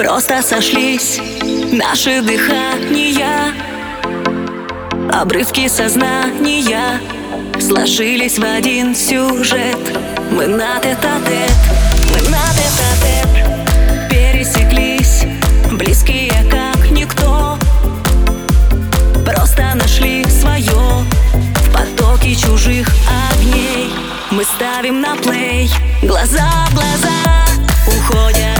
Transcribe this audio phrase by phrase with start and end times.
[0.00, 1.20] Просто сошлись.
[1.72, 3.52] Наши дыхания
[5.12, 6.98] Обрывки сознания
[7.60, 9.76] Сложились в один сюжет.
[10.30, 11.52] Мы на тет-а-тет
[12.12, 15.24] Мы на тет-а-тет Пересеклись
[15.70, 17.58] Близкие как никто.
[19.26, 21.04] Просто нашли свое
[21.34, 22.88] В потоке чужих
[23.34, 23.92] огней.
[24.30, 25.70] Мы ставим на плей
[26.00, 27.10] Глаза в глаза
[27.86, 28.59] Уходят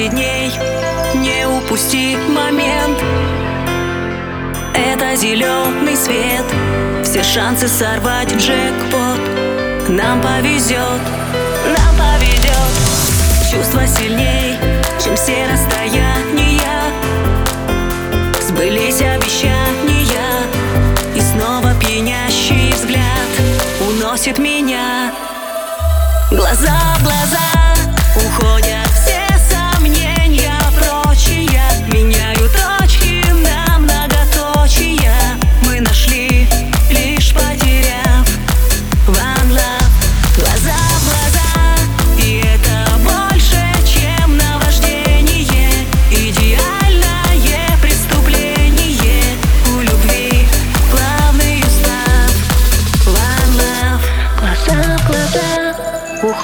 [0.00, 0.52] пропасти дней.
[1.14, 2.98] Не упусти момент.
[4.74, 6.44] Это зеленый свет.
[7.04, 9.20] Все шансы сорвать джекпот.
[9.88, 11.00] Нам повезет,
[11.76, 14.56] нам повезет Чувства сильней,
[15.02, 16.82] чем все расстояния.
[18.40, 19.60] Сбылись обещания.
[21.14, 23.04] И снова пьянящий взгляд
[23.80, 25.12] Уносит меня.
[26.30, 27.40] Глаза в глаза
[28.14, 28.69] уходят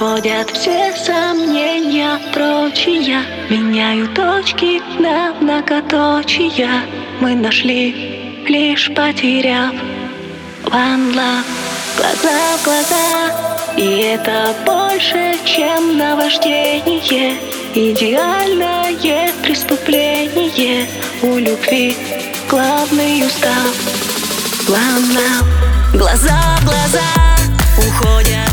[0.07, 6.83] Уходят все сомнения прочие Меняют точки на многоточия
[7.21, 9.75] Мы нашли, лишь потеряв
[10.67, 11.45] One love,
[11.97, 17.37] глаза в глаза И это больше, чем наваждение.
[17.75, 20.87] Идеальное преступление.
[21.23, 21.97] У любви
[22.49, 23.75] главный устав.
[24.69, 27.01] One love, глаза в глаза
[27.77, 28.47] Уходят